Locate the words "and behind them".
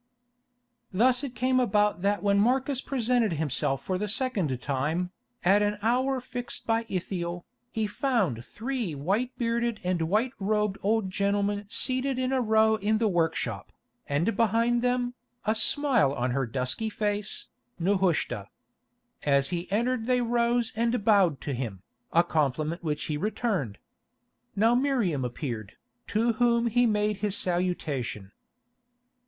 14.07-15.13